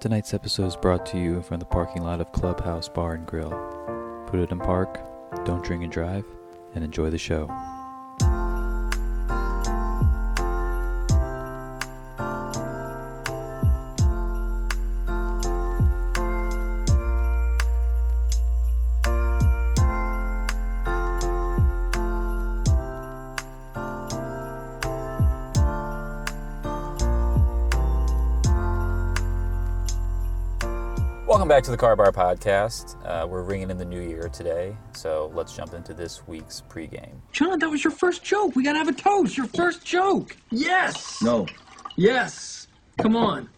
[0.00, 3.50] Tonight's episode is brought to you from the parking lot of Clubhouse Bar and Grill.
[4.28, 5.00] Put it in park,
[5.44, 6.24] don't drink and drive,
[6.76, 7.48] and enjoy the show.
[31.58, 33.04] Back to the Car Bar Podcast.
[33.04, 37.16] Uh, we're ringing in the new year today, so let's jump into this week's pregame.
[37.32, 38.54] John, that was your first joke.
[38.54, 39.36] We gotta have a toast.
[39.36, 40.36] Your first joke.
[40.50, 41.20] Yes.
[41.20, 41.48] No.
[41.96, 42.68] Yes.
[42.98, 43.48] Come on.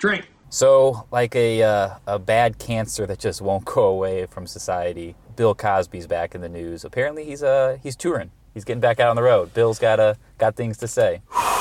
[0.00, 0.26] Drink.
[0.50, 5.54] So, like a uh, a bad cancer that just won't go away from society, Bill
[5.54, 6.84] Cosby's back in the news.
[6.84, 8.32] Apparently, he's uh he's touring.
[8.54, 9.54] He's getting back out on the road.
[9.54, 11.22] Bill's got uh, got things to say.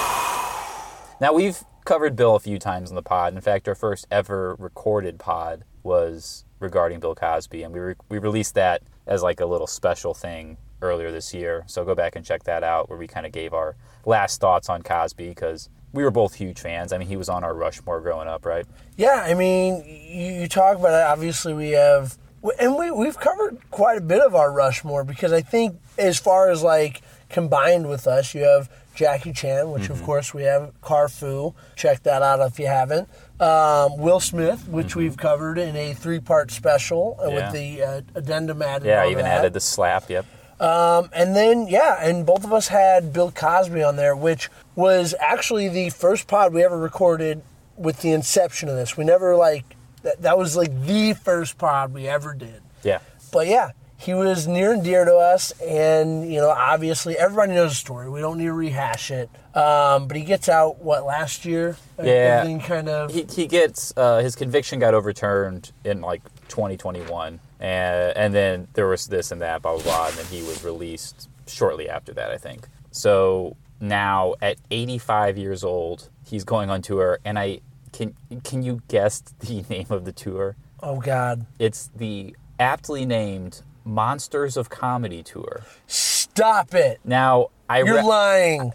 [1.22, 3.34] Now we've covered Bill a few times in the pod.
[3.34, 8.18] In fact, our first ever recorded pod was regarding Bill Cosby, and we re- we
[8.18, 11.64] released that as like a little special thing earlier this year.
[11.68, 14.68] So go back and check that out, where we kind of gave our last thoughts
[14.68, 16.92] on Cosby because we were both huge fans.
[16.92, 18.66] I mean, he was on our Rushmore growing up, right?
[18.98, 21.06] Yeah, I mean, you, you talk about it.
[21.06, 22.18] Obviously, we have,
[22.60, 26.50] and we we've covered quite a bit of our Rushmore because I think as far
[26.50, 31.54] as like combined with us, you have Jackie Chan, which of course we have Carfu.
[31.76, 33.10] Check that out if you haven't.
[33.40, 37.36] Um, Will Smith, which we've covered in a three-part special uh, Yeah.
[37.36, 38.88] with the uh, addendum added.
[38.88, 39.40] Yeah, I even that.
[39.40, 40.10] added the slap.
[40.10, 40.26] Yep.
[40.60, 45.14] Um, and then, yeah, and both of us had Bill Cosby on there, which was
[45.20, 47.42] actually the first pod we ever recorded
[47.76, 48.96] with the inception of this.
[48.96, 49.66] We never, like,
[50.04, 52.62] that, that was like the first pod we ever did.
[52.84, 53.00] Yeah.
[53.34, 53.72] But yeah,
[54.06, 58.10] he was near and dear to us, and, you know, obviously everybody knows the story.
[58.10, 59.30] We don't need to rehash it.
[59.56, 61.78] Um, but he gets out, what, last year?
[61.98, 62.42] Yeah.
[62.42, 63.12] Everything kind of.
[63.12, 68.88] he, he gets uh, his conviction got overturned in like 2021 and, and then there
[68.88, 72.32] was this and that blah blah blah and then he was released shortly after that
[72.32, 77.60] i think so now at 85 years old he's going on tour and i
[77.94, 81.46] can can you guess the name of the tour oh, God.
[81.60, 87.00] it's the aptly named monsters of comedy tour Stop it.
[87.06, 88.74] now i You're re- lying.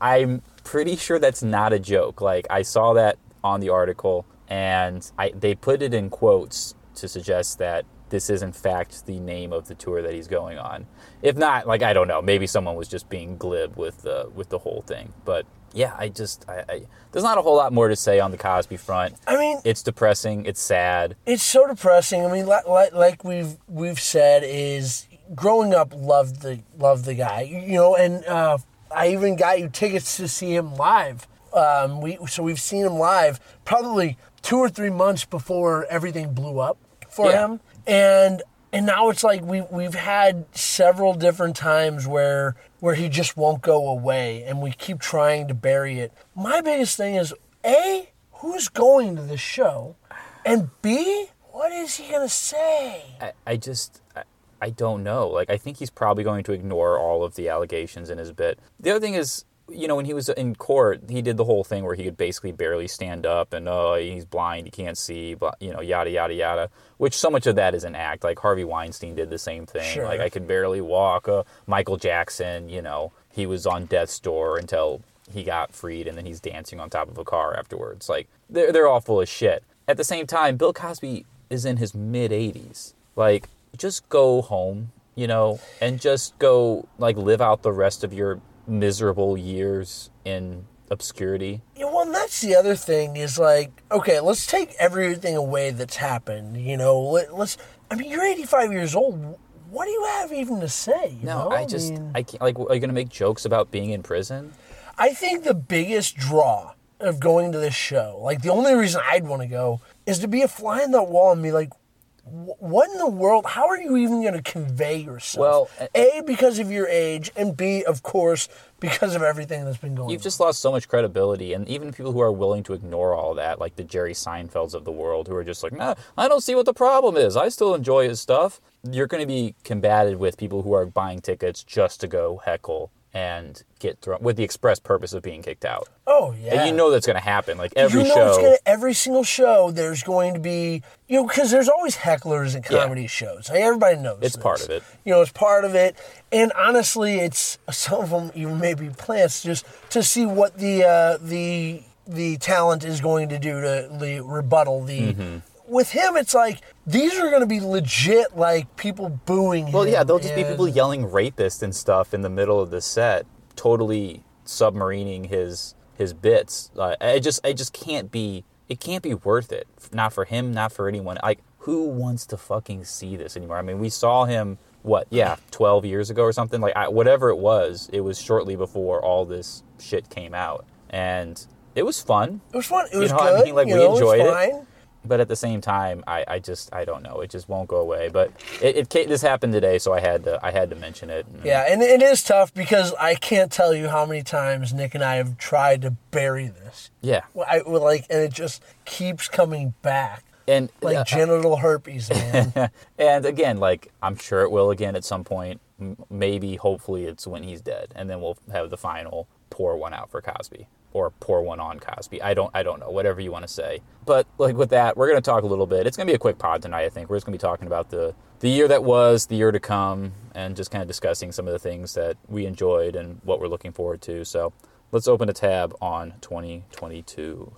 [0.00, 2.20] I'm pretty sure that's not a joke.
[2.20, 7.08] Like I saw that on the article, and I they put it in quotes to
[7.08, 10.86] suggest that this is in fact the name of the tour that he's going on.
[11.22, 14.48] If not, like I don't know, maybe someone was just being glib with the with
[14.48, 15.12] the whole thing.
[15.24, 18.30] But yeah, I just I, I there's not a whole lot more to say on
[18.30, 19.14] the Cosby front.
[19.26, 20.46] I mean, It's depressing.
[20.46, 21.16] It's sad.
[21.26, 22.24] it's so depressing.
[22.24, 27.14] I mean, like, like, like we've we've said, is growing up loved the loved the
[27.14, 28.58] guy, you know, and uh,
[28.94, 31.26] I even got you tickets to see him live.
[31.54, 36.58] Um, we so we've seen him live probably two or three months before everything blew
[36.60, 36.78] up
[37.10, 37.44] for Yeah.
[37.46, 43.08] him, and and now it's like we we've had several different times where where he
[43.08, 46.12] just won't go away, and we keep trying to bury it.
[46.34, 47.34] My biggest thing is
[47.64, 49.96] a who's going to the show,
[50.44, 53.02] and b what is he gonna say?
[53.20, 54.22] I, I just I,
[54.60, 55.28] I don't know.
[55.28, 58.58] Like I think he's probably going to ignore all of the allegations in his bit.
[58.80, 59.44] The other thing is,
[59.74, 62.16] you know, when he was in court, he did the whole thing where he could
[62.16, 66.10] basically barely stand up and oh, he's blind, he can't see, but you know, yada
[66.10, 66.70] yada yada.
[66.98, 68.24] Which so much of that is an act.
[68.24, 69.92] Like Harvey Weinstein did the same thing.
[69.92, 70.04] Sure.
[70.04, 71.28] Like I could barely walk.
[71.28, 75.02] Uh, Michael Jackson, you know, he was on death's door until
[75.32, 78.08] he got freed, and then he's dancing on top of a car afterwards.
[78.08, 79.64] Like they're they're all full of shit.
[79.88, 82.94] At the same time, Bill Cosby is in his mid 80s.
[83.16, 88.12] Like just go home, you know, and just go like live out the rest of
[88.12, 91.62] your miserable years in obscurity.
[91.76, 95.96] Yeah, well, and that's the other thing is like, okay, let's take everything away that's
[95.96, 96.56] happened.
[96.56, 97.56] You know, let, let's.
[97.90, 99.38] I mean, you're 85 years old.
[99.70, 101.16] What do you have even to say?
[101.18, 101.56] you No, know?
[101.56, 104.02] I just mean, I can't like are you going to make jokes about being in
[104.02, 104.52] prison?
[104.98, 109.26] I think the biggest draw of going to this show, like the only reason I'd
[109.26, 111.76] want to go, is to be a fly in that wall and be like, "Wh-
[112.24, 113.44] what in the world?
[113.46, 115.70] How are you even going to convey yourself?
[115.80, 118.48] Well, a because of your age, and b of course
[118.78, 120.06] because of everything that's been going.
[120.06, 120.10] On.
[120.10, 120.24] You've on.
[120.24, 123.58] just lost so much credibility, and even people who are willing to ignore all that,
[123.58, 126.54] like the Jerry Seinfelds of the world, who are just like, nah, I don't see
[126.54, 127.36] what the problem is.
[127.36, 128.60] I still enjoy his stuff.
[128.88, 132.90] You're going to be combated with people who are buying tickets just to go heckle
[133.14, 135.88] and get thrown with the express purpose of being kicked out.
[136.06, 137.58] oh yeah, And you know that's going to happen.
[137.58, 138.36] Like every you know show.
[138.42, 142.62] gonna every single show there's going to be you know because there's always hecklers in
[142.62, 144.42] comedy shows like, everybody knows It's this.
[144.42, 144.82] part of it.
[145.04, 145.96] you know it's part of it
[146.32, 151.18] and honestly it's some of them even maybe plants just to see what the uh,
[151.20, 155.12] the the talent is going to do to the rebuttal the.
[155.12, 155.36] Mm-hmm.
[155.72, 159.72] With him, it's like these are going to be legit, like people booing him.
[159.72, 162.70] Well, yeah, there'll just be and- people yelling rapist and stuff in the middle of
[162.70, 163.26] the set,
[163.56, 166.70] totally submarining his his bits.
[166.76, 169.66] Uh, it just it just can't be it can't be worth it.
[169.92, 171.18] Not for him, not for anyone.
[171.22, 173.56] Like who wants to fucking see this anymore?
[173.56, 175.06] I mean, we saw him what?
[175.10, 176.60] Yeah, 12 years ago or something.
[176.60, 180.66] Like I, whatever it was, it was shortly before all this shit came out.
[180.90, 182.40] And it was fun.
[182.52, 182.86] It was fun.
[182.92, 184.66] It was You know, I mean, like, you we know, enjoyed it.
[185.04, 185.08] It.
[185.08, 185.08] Was fine.
[185.08, 187.20] but at the same time, I, I just I don't know.
[187.20, 188.08] It just won't go away.
[188.08, 191.26] But it, it this happened today, so I had to I had to mention it.
[191.26, 194.94] And Yeah, and it is tough because I can't tell you how many times Nick
[194.94, 196.90] and I have tried to bury this.
[197.00, 202.70] yeah, I like, and it just keeps coming back, and like uh, genital herpes, man.
[202.98, 205.60] and again, like I'm sure it will again at some point.
[206.08, 209.26] Maybe, hopefully, it's when he's dead, and then we'll have the final
[209.62, 212.20] pour one out for Cosby or pour one on Cosby.
[212.20, 213.80] I don't I don't know whatever you want to say.
[214.04, 215.86] But like with that, we're gonna talk a little bit.
[215.86, 216.82] It's gonna be a quick pod tonight.
[216.82, 219.52] I think we're just gonna be talking about the the year that was, the year
[219.52, 223.20] to come, and just kind of discussing some of the things that we enjoyed and
[223.22, 224.24] what we're looking forward to.
[224.24, 224.52] So
[224.90, 227.52] let's open a tab on 2022.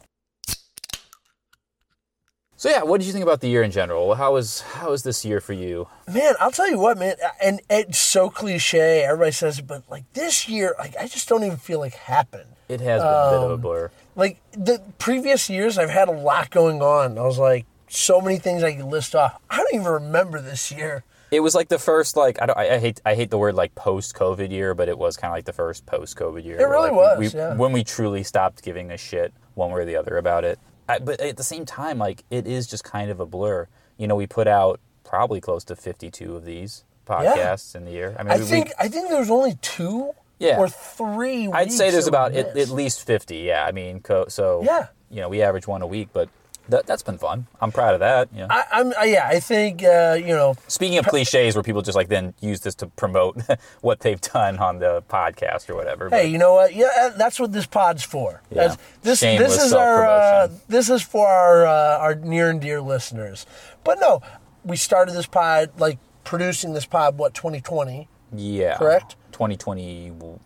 [2.65, 4.15] So yeah, what did you think about the year in general?
[4.15, 5.87] How was how was this year for you?
[6.11, 9.05] man, I'll tell you what, man, and it's so cliche.
[9.05, 12.49] Everybody says it, but like this year, like I just don't even feel like happened.
[12.71, 13.91] It has been a bit Um, of a blur.
[14.17, 17.19] Like the previous years, I've had a lot going on.
[17.19, 19.39] I was like, so many things I could list off.
[19.51, 21.05] I don't even remember this year.
[21.31, 23.57] It was like the first like I don't I, I hate I hate the word
[23.57, 26.59] like post COVID year, but it was kind of like the first post COVID year.
[26.59, 27.57] It really like, was, we, yeah.
[27.57, 30.59] When we truly stopped giving a shit one way or the other about it.
[30.89, 33.69] I, but at the same time, like it is just kind of a blur.
[33.97, 37.91] You know, we put out probably close to fifty two of these podcasts in the
[37.93, 38.17] year.
[38.19, 40.59] I mean, I we, we- think I think there was only two Yeah.
[40.59, 41.51] or three.
[41.53, 43.37] I'd say there's about at, at least 50.
[43.37, 44.89] Yeah, I mean, co- so Yeah.
[45.11, 46.29] you know, we average one a week, but
[46.69, 47.47] that, that's been fun.
[47.61, 48.33] I'm proud of that.
[48.33, 48.47] Know.
[48.49, 49.29] I, I'm uh, yeah.
[49.29, 50.57] I think uh, you know.
[50.69, 53.41] Speaking of cliches, where people just like then use this to promote
[53.81, 56.09] what they've done on the podcast or whatever.
[56.09, 56.75] Hey, you know what?
[56.75, 58.43] Yeah, uh, that's what this pod's for.
[58.51, 58.69] Yeah.
[58.69, 62.61] That's, this Shameless this is our uh, this is for our uh, our near and
[62.61, 63.47] dear listeners.
[63.85, 64.23] But no,
[64.65, 67.19] we started this pod like producing this pod.
[67.19, 68.09] What 2020?
[68.37, 69.17] yeah, correct?
[69.33, 70.41] 2021.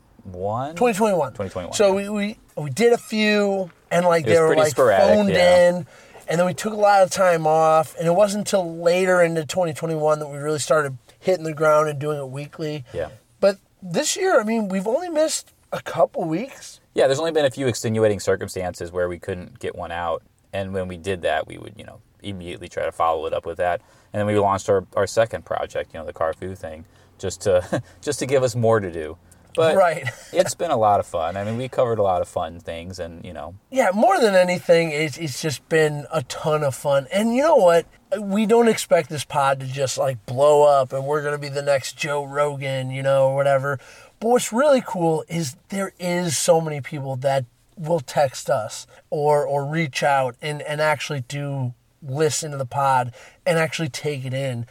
[0.74, 1.32] 2021.
[1.32, 2.10] 2021, So yeah.
[2.10, 5.70] we, we we did a few, and like they were like sporadic, phoned yeah.
[5.70, 5.86] in,
[6.28, 9.44] and then we took a lot of time off, and it wasn't until later into
[9.44, 12.84] 2021 that we really started hitting the ground and doing it weekly.
[12.92, 13.08] Yeah.
[13.40, 16.80] But this year, I mean, we've only missed a couple weeks.
[16.94, 20.22] Yeah, there's only been a few extenuating circumstances where we couldn't get one out,
[20.52, 23.46] and when we did that, we would you know immediately try to follow it up
[23.46, 23.80] with that,
[24.12, 26.84] and then we launched our, our second project, you know, the Carfu thing,
[27.18, 29.16] just to just to give us more to do.
[29.58, 30.08] But Right.
[30.32, 31.36] it's been a lot of fun.
[31.36, 34.36] I mean, we covered a lot of fun things, and you know, Yeah, more than
[34.36, 37.08] anything, it's, it's just been a ton of fun.
[37.12, 37.84] And you know what?
[38.20, 41.48] We don't expect this pod to just like blow up and we're going to be
[41.48, 43.80] the next Joe Rogan, you know, or whatever.
[44.20, 47.44] But what's really cool is there is so many people that
[47.76, 53.12] will text us or, or reach out and, and actually do listen to the pod
[53.44, 54.66] and actually take it in.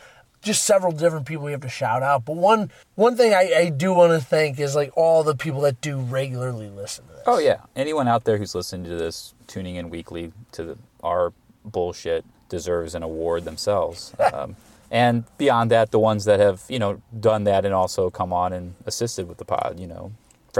[0.47, 2.23] Just several different people we have to shout out.
[2.23, 5.59] But one one thing I, I do want to thank is like all the people
[5.61, 7.23] that do regularly listen to this.
[7.25, 11.33] Oh yeah, anyone out there who's listening to this, tuning in weekly to the, our
[11.65, 14.13] bullshit, deserves an award themselves.
[14.33, 14.55] um,
[14.89, 18.53] and beyond that, the ones that have you know done that and also come on
[18.53, 20.13] and assisted with the pod, you know,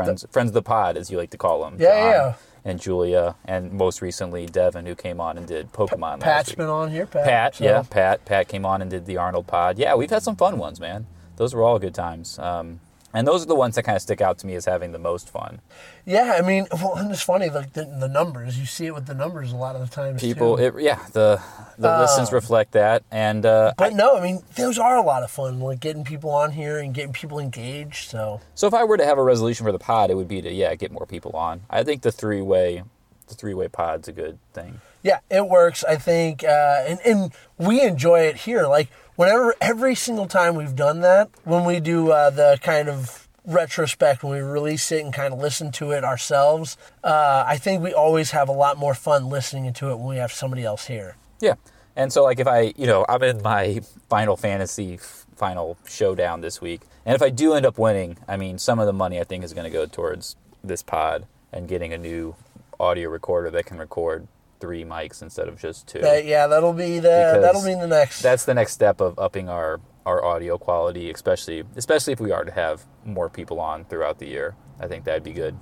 [0.06, 1.78] friends friends of the pod as you like to call them.
[1.80, 2.34] Yeah, John yeah.
[2.66, 6.20] And Julia, and most recently Devin, who came on and did Pokemon.
[6.20, 6.58] Pat's week.
[6.58, 7.24] been on here, Pat.
[7.26, 8.26] Pat, so- yeah, Pat.
[8.26, 9.78] Pat came on and did the Arnold pod.
[9.80, 11.06] Yeah, we've had some fun ones, man.
[11.38, 12.38] Those were all good times.
[12.40, 12.82] Um,
[13.14, 15.00] and those are the ones that kind of stick out to me as having the
[15.00, 15.62] most fun.
[16.06, 18.58] Yeah, I mean, well, and it's funny, like the, the numbers.
[18.60, 20.22] You see it with the numbers a lot of the times.
[20.22, 20.64] People, too.
[20.64, 21.42] it, yeah, the
[21.78, 25.24] the listens reflect that, and uh, but I- no, I mean, those are a lot
[25.24, 28.10] of fun, like getting people on here and getting people engaged.
[28.10, 30.42] So so if I were to have a resolution for the pod, it would be
[30.42, 31.62] to yeah get more people on.
[31.70, 32.84] I think the three way,
[33.28, 34.82] the three way pod's a good thing.
[35.04, 35.84] yeah, it works.
[35.84, 38.68] I think, uh, and and we enjoy it here.
[38.68, 43.28] Like whenever, every single time we've done that, when we do uh, the kind of
[43.46, 47.82] retrospect when we release it and kind of listen to it ourselves, uh, I think
[47.82, 50.88] we always have a lot more fun listening to it when we have somebody else
[50.88, 51.18] here.
[51.42, 51.56] Yeah,
[51.96, 55.00] and so like if I you know I'm in my Final Fantasy
[55.36, 58.86] final showdown this week, and if I do end up winning, I mean some of
[58.86, 62.36] the money I think is going to go towards this pod and getting a new
[62.80, 64.28] audio recorder that can record
[64.60, 66.00] three mics instead of just two.
[66.00, 68.22] That, yeah, that'll be the that'll be the next.
[68.22, 72.46] that's the next step of upping our our audio quality, especially especially if we are
[72.46, 74.56] to have more people on throughout the year.
[74.80, 75.58] I think that'd be good.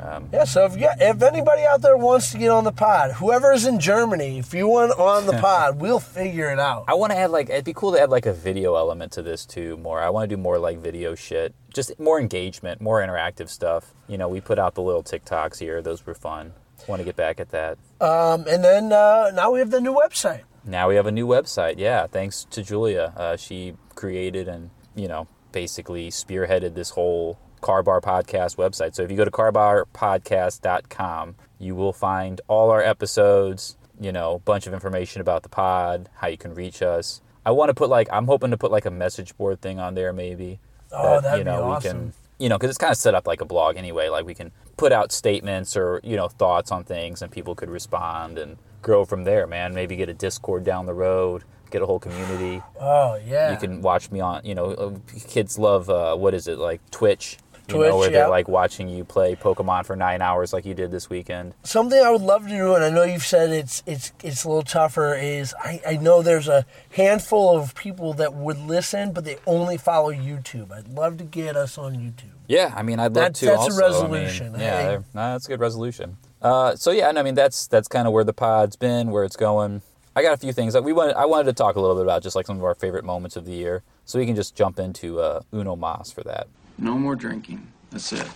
[0.00, 3.12] Um, yeah, so if you, if anybody out there wants to get on the pod,
[3.12, 6.86] whoever's in Germany, if you want on the pod, we'll figure it out.
[6.88, 9.22] I want to add like it'd be cool to add like a video element to
[9.22, 9.76] this too.
[9.76, 13.94] More, I want to do more like video shit, just more engagement, more interactive stuff.
[14.08, 16.52] You know, we put out the little TikToks here; those were fun.
[16.88, 17.78] Want to get back at that.
[18.00, 20.42] Um, and then uh, now we have the new website.
[20.64, 21.74] Now we have a new website.
[21.78, 23.12] Yeah, thanks to Julia.
[23.16, 28.94] Uh, she created and, you know, basically spearheaded this whole Car Bar Podcast website.
[28.94, 34.38] So if you go to carbarpodcast.com, you will find all our episodes, you know, a
[34.38, 37.20] bunch of information about the pod, how you can reach us.
[37.44, 39.94] I want to put like, I'm hoping to put like a message board thing on
[39.94, 40.60] there maybe.
[40.92, 41.98] Oh, that'd you be know, awesome.
[41.98, 42.12] we can,
[42.42, 44.08] you know, because it's kind of set up like a blog anyway.
[44.08, 47.70] Like we can put out statements or, you know, thoughts on things and people could
[47.70, 49.72] respond and grow from there, man.
[49.72, 52.60] Maybe get a Discord down the road, get a whole community.
[52.80, 53.52] Oh yeah.
[53.52, 54.90] You can watch me on, you know, uh,
[55.28, 57.38] kids love, uh, what is it, like Twitch?
[57.72, 58.18] You Twitch, know, where yeah.
[58.20, 61.54] they're like watching you play Pokemon for nine hours like you did this weekend.
[61.62, 64.48] Something I would love to do, and I know you've said it's it's it's a
[64.48, 65.14] little tougher.
[65.14, 69.76] Is I, I know there's a handful of people that would listen, but they only
[69.76, 70.70] follow YouTube.
[70.72, 72.30] I'd love to get us on YouTube.
[72.48, 73.46] Yeah, I mean, I'd love That's- to.
[73.46, 74.04] that's a also.
[74.04, 74.54] I mean, resolution.
[74.58, 74.96] yeah, Hey.
[74.96, 76.16] no, that's a good resolution.
[76.42, 79.24] Uh, so yeah, and I mean, that's that's kind of where the pod's been, where
[79.24, 79.80] it's going.
[80.14, 81.14] I got a few things that we wanted.
[81.16, 83.36] I wanted to talk a little bit about just like some of our favorite moments
[83.36, 86.48] of the year, so we can just jump into uh, Uno Mas for that.
[86.78, 87.66] No more drinking.
[87.90, 88.26] That's it.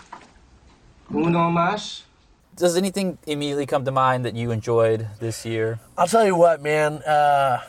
[1.10, 2.02] Uno más.
[2.56, 5.78] Does anything immediately come to mind that you enjoyed this year?
[5.96, 6.94] I'll tell you what, man.
[7.02, 7.60] Uh,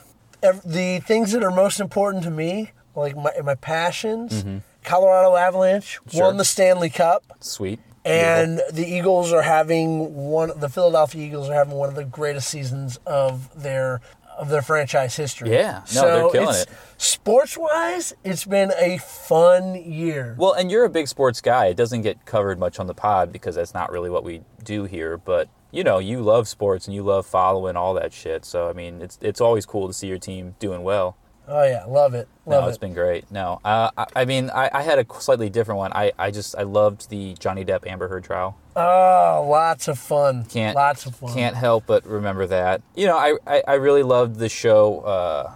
[0.41, 4.45] ev- the things that are most important to me, like my my passions,
[4.83, 6.23] Colorado Avalanche Sure.
[6.23, 7.23] won the Stanley Cup.
[7.41, 7.79] Sweet.
[8.05, 10.57] And the Eagles are having one.
[10.57, 13.99] The Philadelphia Eagles are having one of the greatest seasons of their
[14.37, 15.51] of their franchise history.
[15.51, 15.83] Yeah.
[15.93, 16.67] No, they're killing it.
[16.97, 20.35] Sports wise, it's been a fun year.
[20.37, 21.67] Well, and you're a big sports guy.
[21.67, 24.85] It doesn't get covered much on the pod because that's not really what we do
[24.85, 25.17] here.
[25.17, 28.45] But you know, you love sports and you love following all that shit.
[28.45, 31.17] So I mean, it's it's always cool to see your team doing well.
[31.49, 32.69] Oh yeah, love it, love no, it.
[32.69, 33.31] it's been great.
[33.31, 35.93] No, uh, I, I mean, I, I had a slightly different one.
[35.93, 38.57] I, I just I loved the Johnny Depp Amber Heard trial.
[38.75, 40.43] Oh, lots of fun.
[40.45, 41.33] Can't lots of fun.
[41.33, 42.81] Can't help but remember that.
[42.95, 45.53] You know, I I, I really loved the show uh,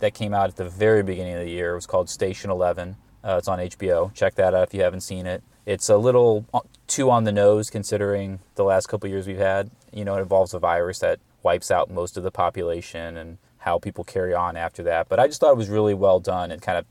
[0.00, 1.72] that came out at the very beginning of the year.
[1.72, 2.96] It was called Station Eleven.
[3.22, 4.14] Uh, it's on HBO.
[4.14, 5.42] Check that out if you haven't seen it.
[5.66, 9.70] It's a little uh, too on the nose considering the last couple years we've had.
[9.92, 13.80] You know, it involves a virus that wipes out most of the population and how
[13.80, 15.08] people carry on after that.
[15.08, 16.86] But I just thought it was really well done and kind of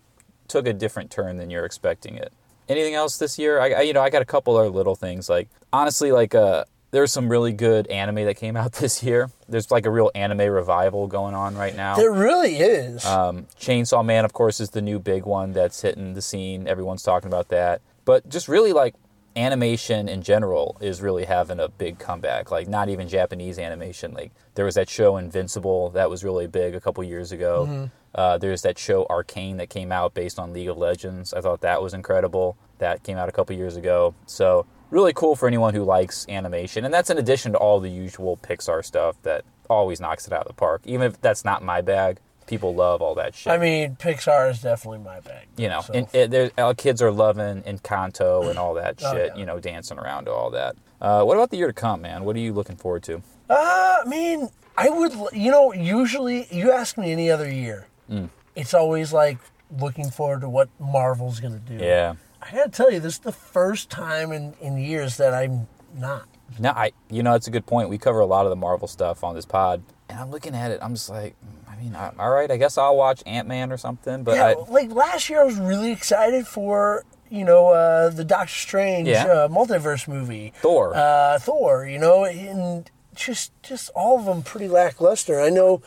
[0.49, 2.33] took a different turn than you're expecting it.
[2.67, 3.61] Anything else this year?
[3.61, 6.65] I, I you know I got a couple other little things like honestly like uh
[6.91, 9.31] there's some really good anime that came out this year.
[9.47, 11.95] There's like a real anime revival going on right now.
[11.95, 13.05] There really is.
[13.05, 16.67] Um, Chainsaw Man, of course, is the new big one that's hitting the scene.
[16.67, 17.81] Everyone's talking about that.
[18.05, 18.95] But just really like
[19.35, 22.51] animation in general is really having a big comeback.
[22.51, 24.13] Like not even Japanese animation.
[24.13, 27.89] Like there was that show Invincible that was really big a couple years ago.
[28.13, 31.33] Uh, there's that show Arcane that came out based on League of Legends.
[31.33, 32.57] I thought that was incredible.
[32.77, 34.15] That came out a couple years ago.
[34.25, 36.85] So really cool for anyone who likes animation.
[36.85, 40.43] And that's in addition to all the usual Pixar stuff that always knocks it out
[40.43, 40.81] of the park.
[40.85, 44.61] Even if that's not my bag, people love all that shit I mean, Pixar is
[44.61, 45.47] definitely my bag.
[45.57, 45.93] you know, so.
[45.93, 49.31] and it, there, our kids are loving Encanto and all that Oh, shit.
[49.33, 49.39] yeah.
[49.39, 50.75] You know, dancing around to all that.
[51.01, 52.23] Uh, what about the year to come, man?
[52.23, 53.21] What are you looking forward to?
[53.49, 58.29] Uh, I mean, I would, you know, usually you ask me any other year, Mm.
[58.55, 59.37] it's always like
[59.79, 61.83] looking forward to what Marvel's going to do.
[61.83, 62.13] Yeah.
[62.41, 66.25] I gotta tell you, this is the first time in, in years that I'm not.
[66.59, 66.91] No, I.
[67.09, 67.89] You know, that's a good point.
[67.89, 70.69] We cover a lot of the Marvel stuff on this pod, and I'm looking at
[70.69, 70.77] it.
[70.83, 73.71] I'm just like, mm, I mean, I, all right, I guess I'll watch Ant Man
[73.71, 74.23] or something.
[74.23, 78.23] But yeah, I, like last year, I was really excited for you know uh, the
[78.23, 79.25] Doctor Strange Yeah.
[79.25, 80.95] uh, multiverse movie, Thor.
[80.95, 81.85] uh, Thor.
[81.85, 85.39] You know, and just just all of them pretty lackluster.
[85.41, 85.81] I know,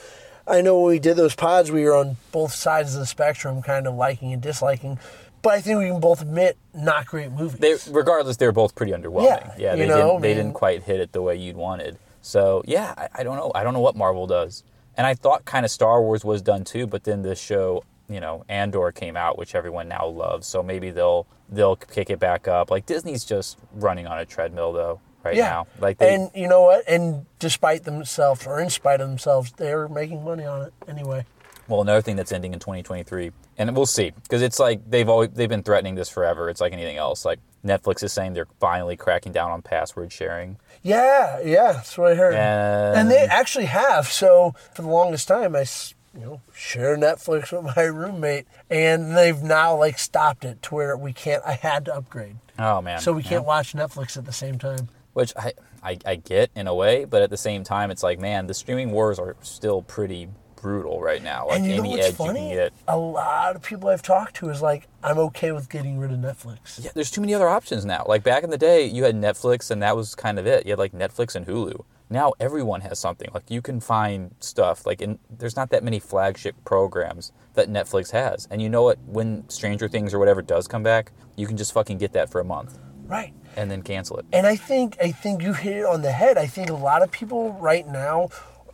[0.46, 3.62] I know when we did those pods, we were on both sides of the spectrum,
[3.62, 4.98] kind of liking and disliking.
[5.40, 7.60] But I think we can both admit, not great movies.
[7.60, 9.24] they, regardless, they're both pretty underwhelming.
[9.26, 10.22] Yeah, yeah they know, didn't.
[10.22, 11.96] They I mean- didn't quite hit it the way you'd wanted.
[12.22, 13.52] So yeah, I, I don't know.
[13.54, 14.64] I don't know what Marvel does.
[14.98, 18.20] And I thought kind of Star Wars was done too, but then this show, you
[18.20, 20.46] know, Andor came out, which everyone now loves.
[20.46, 22.70] So maybe they'll they'll kick it back up.
[22.70, 25.48] Like Disney's just running on a treadmill though right yeah.
[25.48, 25.66] now.
[25.78, 26.88] Like they, and you know what?
[26.88, 31.24] And despite themselves, or in spite of themselves, they're making money on it anyway.
[31.68, 35.30] Well, another thing that's ending in 2023, and we'll see, because it's like they've always
[35.30, 36.48] they've been threatening this forever.
[36.48, 37.24] It's like anything else.
[37.24, 40.56] Like Netflix is saying they're finally cracking down on password sharing.
[40.82, 42.34] Yeah, yeah, that's what I heard.
[42.34, 44.06] And- and they actually have.
[44.08, 45.64] So for the longest time, I
[46.14, 50.96] you know share Netflix with my roommate, and they've now like stopped it to where
[50.96, 51.42] we can't.
[51.46, 53.00] I had to upgrade, Oh man!
[53.00, 54.88] so we can't watch Netflix at the same time.
[55.12, 58.18] which I, I I get in a way, but at the same time, it's like,
[58.20, 60.28] man, the streaming wars are still pretty
[60.60, 61.46] brutal right now.
[61.48, 62.58] Like and you know what's funny?
[62.86, 66.18] A lot of people I've talked to is like, I'm okay with getting rid of
[66.18, 66.82] Netflix.
[66.84, 68.04] Yeah, there's too many other options now.
[68.06, 70.66] Like back in the day, you had Netflix, and that was kind of it.
[70.66, 71.84] You had like Netflix and Hulu.
[72.10, 73.28] Now everyone has something.
[73.34, 74.86] Like you can find stuff.
[74.86, 78.48] Like in, there's not that many flagship programs that Netflix has.
[78.50, 78.98] And you know what?
[79.06, 82.40] When Stranger Things or whatever does come back, you can just fucking get that for
[82.40, 83.32] a month Right.
[83.56, 84.26] and then cancel it.
[84.32, 86.38] And I think I think you hit it on the head.
[86.38, 88.28] I think a lot of people right now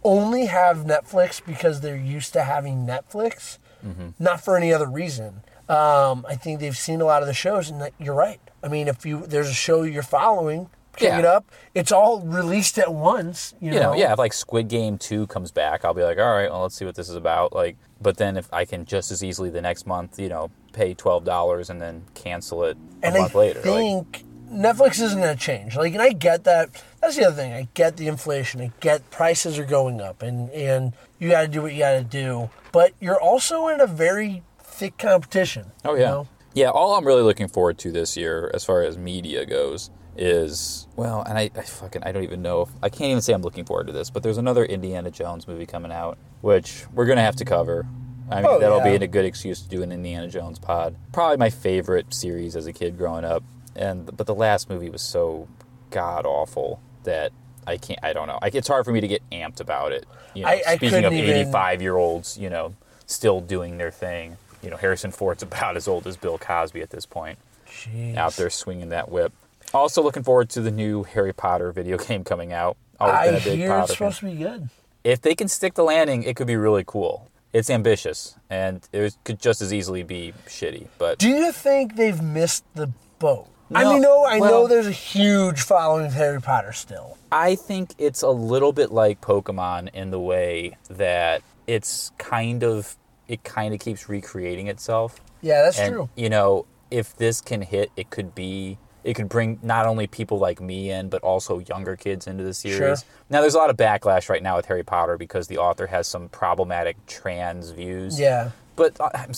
[0.05, 4.09] only have Netflix because they're used to having Netflix, Mm-hmm.
[4.19, 5.43] not for any other reason.
[5.69, 8.41] Um, I think they've seen a lot of the shows, and that, you're right.
[8.63, 11.19] I mean, if you there's a show you're following, pick Yeah.
[11.19, 11.51] it up.
[11.75, 13.55] It's all released at once.
[13.61, 16.17] You, you know, know, yeah, if like Squid Game 2 comes back, I'll be like,
[16.19, 17.53] all right, well, let's see what this is about.
[17.53, 20.95] Like, but then if I can just as easily the next month, you know, pay
[20.95, 23.61] $12 and then cancel it a and month I later.
[23.61, 25.77] I think Netflix isn't going to change.
[25.77, 26.71] Like, and I get that.
[27.05, 27.53] That's the other thing.
[27.53, 28.63] I get the inflation.
[28.63, 31.93] I get prices are going up, and and you got to do what you got
[31.99, 32.49] to do.
[32.73, 35.67] But you're also in a very thick competition.
[35.85, 36.09] oh, you yeah.
[36.09, 36.29] know?
[36.55, 40.87] Yeah, all I'm really looking forward to this year, as far as media goes, is,
[40.97, 43.43] well, and I, I fucking, I don't even know if, I can't even say I'm
[43.43, 47.17] looking forward to this, but there's another Indiana Jones movie coming out, which we're going
[47.17, 47.87] to have to cover.
[48.31, 48.97] I mean, Oh, that'll yeah.
[48.99, 50.95] be a good excuse to do an Indiana Jones pod.
[51.13, 53.43] Probably my favorite series as a kid growing up.
[53.77, 55.49] And but the last movie was so
[55.91, 57.33] god awful that
[57.67, 57.99] I can't.
[58.03, 58.39] I don't know.
[58.43, 60.05] Like, it's hard for me to get amped about it.
[60.35, 62.75] You know, I- I speaking of 85 year olds, you know,
[63.07, 64.37] still doing their thing.
[64.63, 68.17] You know, Harrison Ford's about as old as Bill Cosby at this point, Jeez.
[68.17, 69.33] out there swinging that whip.
[69.73, 72.77] Also, looking forward to the new Harry Potter video game coming out.
[73.01, 74.69] Always I been a big hear Potter it's fan supposed to be good.
[75.03, 77.29] if they can stick the landing, it could be really cool.
[77.53, 80.89] It's ambitious, and it could just as easily be shitty.
[80.99, 83.47] But Do you think they've missed the boat?
[83.73, 87.17] I No, mean, no, I know there's a huge following of Harry Potter still.
[87.33, 92.97] I think it's a little bit like Pokemon in the way that it's kind of
[93.27, 95.21] it kind of keeps recreating itself.
[95.41, 96.09] Yeah, that's and true.
[96.15, 100.39] you know, if this can hit, it could be it could bring not only people
[100.39, 102.79] like me in, but also younger kids into the series.
[103.01, 103.09] Sure.
[103.31, 106.07] Now, there's a lot of backlash right now with Harry Potter because the author has
[106.07, 108.19] some problematic trans views.
[108.21, 108.51] Yeah.
[108.77, 109.33] but uh, I'm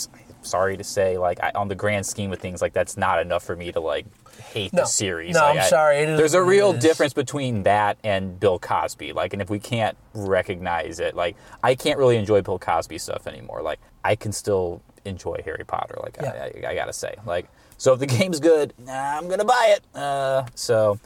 [0.46, 3.42] sorry to say, like I, on the grand scheme of things, like that's not enough
[3.44, 4.06] for me to like
[4.52, 4.82] hate No.
[4.82, 5.35] the series.
[5.35, 9.12] No, Like, I'm sorry, is there's a real difference between that and Bill Cosby.
[9.12, 13.26] Like, and if we can't recognize it, like I can't really enjoy Bill Cosby stuff
[13.26, 13.62] anymore.
[13.62, 15.98] Like, I can still enjoy Harry Potter.
[16.02, 16.48] Like, Yeah.
[16.62, 17.46] I, I, I gotta say, like,
[17.78, 19.98] so if the game's good, nah, I'm gonna buy it.
[19.98, 20.98] Uh, so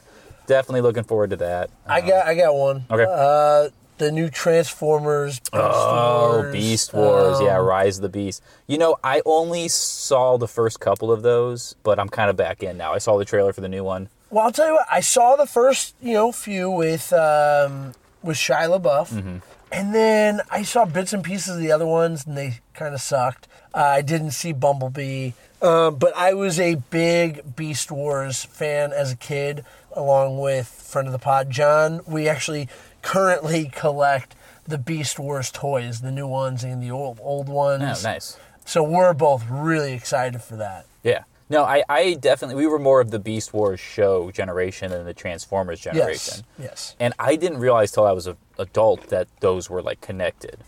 [0.47, 1.69] definitely looking forward to that.
[1.87, 2.85] I got I got one.
[2.89, 3.05] Okay.
[3.07, 3.69] Uh,
[4.01, 5.39] the new Transformers.
[5.39, 6.51] Beast Oh, Wars.
[6.53, 7.41] Beast Wars.
[7.41, 8.41] yeah, Um, Rise of the Beast.
[8.67, 12.63] You know, I only saw the first couple of those, but I'm kind of back
[12.63, 12.93] in now.
[12.93, 14.09] I saw the trailer for the new one.
[14.29, 14.87] Well, I'll tell you what.
[14.91, 19.37] I saw the first, you know, few with um, with Shia LaBeouf, Mm-hmm.
[19.71, 23.01] and then I saw bits and pieces of the other ones, and they kind of
[23.01, 23.47] sucked.
[23.73, 29.11] Uh, I didn't see Bumblebee, um, but I was a big Beast Wars fan as
[29.11, 32.01] a kid, along with friend of the pod John.
[32.05, 32.67] We actually
[33.01, 34.35] currently collect
[34.67, 37.83] the Beast Wars toys, the new ones and the old old ones.
[37.83, 38.37] Oh, nice.
[38.65, 40.85] So we're both really excited for that.
[41.03, 41.23] Yeah.
[41.49, 45.13] No, I, I definitely, we were more of the Beast Wars show generation than the
[45.13, 46.45] Transformers generation.
[46.57, 46.95] Yes, yes.
[46.97, 50.59] And I didn't realize till I was an adult that those were like connected.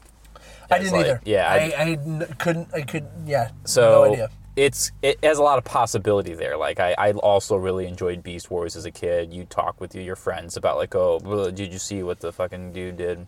[0.69, 1.22] I didn't like- either.
[1.24, 1.48] Yeah.
[1.50, 1.58] I
[1.91, 2.74] I couldn't.
[2.74, 3.08] I could.
[3.26, 3.52] Yeah.
[3.63, 4.30] So no idea.
[4.55, 6.57] It's it has a lot of possibility there.
[6.57, 9.33] Like I, I also really enjoyed Beast Wars as a kid.
[9.33, 12.97] You talk with your friends about like, oh, did you see what the fucking dude
[12.97, 13.27] did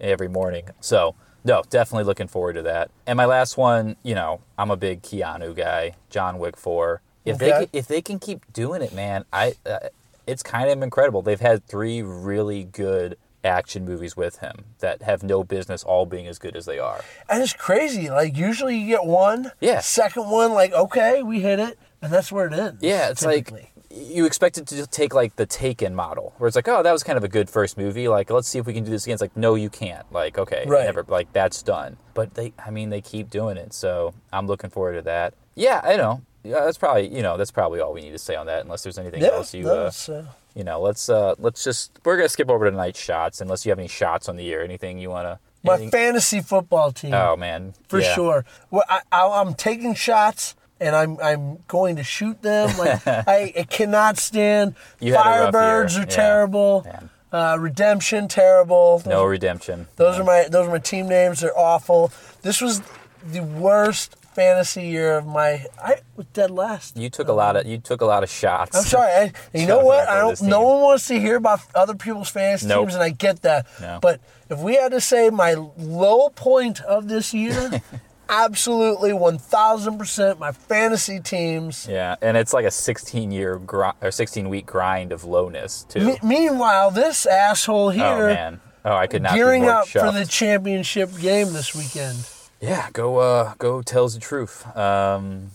[0.00, 0.64] every morning?
[0.80, 2.90] So no, definitely looking forward to that.
[3.06, 5.96] And my last one, you know, I'm a big Keanu guy.
[6.08, 7.02] John Wick Four.
[7.24, 9.88] If they can, if they can keep doing it, man, I uh,
[10.26, 11.22] it's kind of incredible.
[11.22, 16.26] They've had three really good action movies with him that have no business all being
[16.26, 17.02] as good as they are.
[17.28, 18.08] And it's crazy.
[18.10, 19.52] Like usually you get one.
[19.60, 19.80] Yeah.
[19.80, 22.82] Second one, like okay, we hit it, and that's where it ends.
[22.82, 23.60] Yeah, it's typically.
[23.62, 26.92] like you expect it to take like the Taken model, where it's like, oh, that
[26.92, 28.08] was kind of a good first movie.
[28.08, 29.12] Like, let's see if we can do this again.
[29.14, 30.10] It's like, no, you can't.
[30.10, 30.86] Like, okay, Right.
[30.86, 31.04] never.
[31.06, 31.98] Like, that's done.
[32.14, 35.34] But they, I mean, they keep doing it, so I'm looking forward to that.
[35.54, 36.22] Yeah, I know.
[36.44, 38.64] Yeah, that's probably you know that's probably all we need to say on that.
[38.64, 39.28] Unless there's anything Yeah.
[39.32, 40.24] else you, uh, uh,
[40.54, 43.78] you know, let's uh let's just we're gonna skip over tonight's shots unless you have
[43.78, 44.62] any shots on the year.
[44.62, 45.38] Anything you wanna?
[45.64, 47.14] my anything- fantasy football team.
[47.14, 48.14] Oh man, for Yeah.
[48.14, 48.44] sure.
[48.70, 50.56] Well, I, I'm taking shots.
[50.80, 52.76] And I'm I'm going to shoot them.
[52.76, 56.82] Like I, I cannot stand You had a rough Firebirds are terrible.
[56.84, 57.10] Man.
[57.30, 59.00] Uh, Redemption terrible.
[59.06, 59.86] No redemption.
[59.94, 61.38] Those are my those are my team names.
[61.38, 62.10] They're awful.
[62.42, 62.82] This was
[63.24, 65.66] the worst fantasy year of my.
[65.82, 66.96] I was dead last.
[66.96, 68.76] You took a lot of you took a lot of shots.
[68.76, 69.10] I'm sorry.
[69.12, 70.08] I, you know what?
[70.08, 70.40] I don't.
[70.42, 72.86] No one wants to hear about other people's fantasy Nope.
[72.86, 73.66] teams, and I get that.
[73.80, 73.98] No.
[74.00, 77.82] But if we had to say my low point of this year,
[78.28, 81.86] absolutely 1,000 percent my fantasy teams.
[81.88, 86.06] Yeah, and it's like a 16 year gri- or 16 week grind of lowness too.
[86.06, 88.60] Me- meanwhile, this asshole oh, here oh man.
[88.84, 92.18] Oh, I could not gearing up for the championship game this weekend.
[92.62, 94.64] Yeah, go uh go tells the truth.
[94.76, 95.50] Um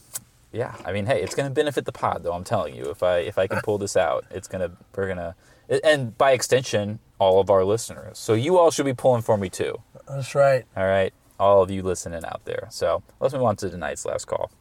[0.51, 2.89] yeah, I mean, hey, it's going to benefit the pod though, I'm telling you.
[2.89, 5.35] If I if I can pull this out, it's going to we're going to
[5.83, 8.17] and by extension all of our listeners.
[8.17, 9.81] So you all should be pulling for me too.
[10.07, 10.65] That's right.
[10.75, 12.67] All right, all of you listening out there.
[12.71, 14.51] So, let's move on to tonight's last call.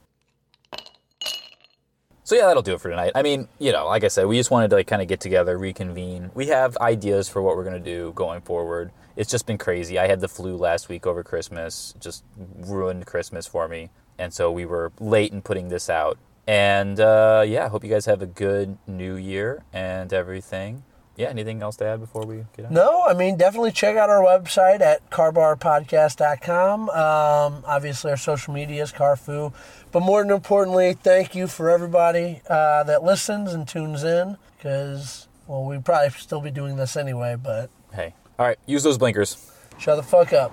[2.25, 3.13] So yeah, that'll do it for tonight.
[3.15, 5.21] I mean, you know, like I said, we just wanted to like kind of get
[5.21, 6.33] together, reconvene.
[6.35, 8.91] We have ideas for what we're gonna do going forward.
[9.17, 9.99] It's just been crazy.
[9.99, 14.53] I had the flu last week over Christmas, just ruined Christmas for me, and so
[14.53, 16.19] we were late in putting this out.
[16.47, 20.85] And uh, yeah, I hope you guys have a good New Year and everything.
[21.17, 22.71] Yeah, anything else to add before we get out?
[22.73, 26.91] No, I mean, definitely check out our website at carbarpodcast.com.
[26.91, 29.55] Um, obviously, our social media is Carfu.
[29.93, 35.27] But more than importantly, thank you for everybody uh, that listens and tunes in because,
[35.47, 39.51] well, we'd probably still be doing this anyway, but Hey, all right, use those blinkers.
[39.79, 40.53] shut the fuck up.